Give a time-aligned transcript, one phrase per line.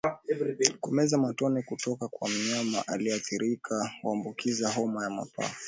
[0.79, 5.55] Kumeza matone kutoka kwa mnyama aliyeathirika huambukiza homa ya mapafu